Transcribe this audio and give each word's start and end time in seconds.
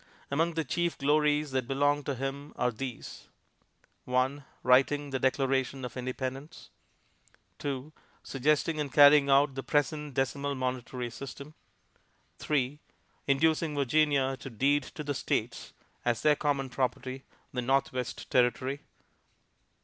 Among 0.31 0.55
the 0.55 0.63
chief 0.63 0.97
glories 0.97 1.51
that 1.51 1.67
belong 1.67 2.03
to 2.05 2.15
him 2.15 2.53
are 2.55 2.71
these: 2.71 3.27
1. 4.05 4.43
Writing 4.63 5.11
the 5.11 5.19
Declaration 5.19 5.85
of 5.85 5.95
Independence. 5.95 6.71
2. 7.59 7.93
Suggesting 8.23 8.79
and 8.79 8.91
carrying 8.91 9.29
out 9.29 9.53
the 9.53 9.61
present 9.61 10.15
decimal 10.15 10.55
monetary 10.55 11.11
system. 11.11 11.53
3. 12.39 12.79
Inducing 13.27 13.75
Virginia 13.75 14.35
to 14.37 14.49
deed 14.49 14.81
to 14.81 15.03
the 15.03 15.13
States, 15.13 15.71
as 16.03 16.21
their 16.23 16.35
common 16.35 16.69
property, 16.69 17.23
the 17.53 17.61
Northwest 17.61 18.27
Territory. 18.31 18.81